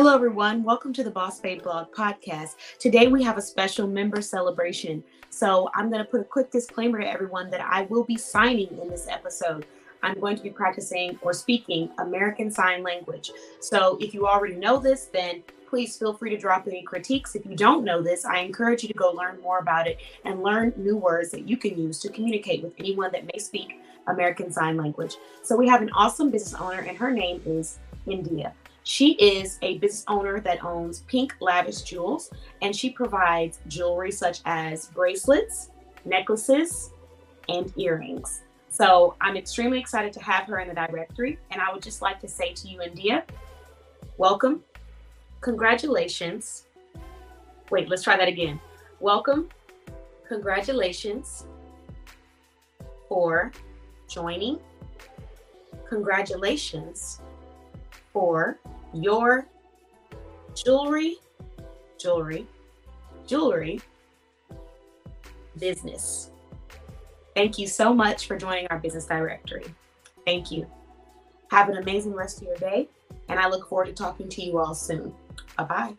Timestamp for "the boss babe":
1.04-1.62